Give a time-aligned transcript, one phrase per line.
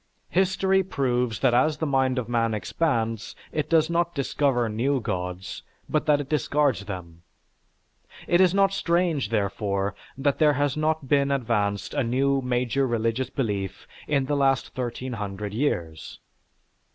[0.31, 5.61] History proves that as the mind of man expands, it does not discover new gods,
[5.87, 7.21] but that it discards them.
[8.25, 13.29] It is not strange, therefore, that there has not been advanced a new major religious
[13.29, 16.19] belief in the last 1300 years.